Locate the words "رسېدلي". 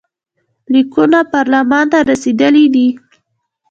2.09-2.65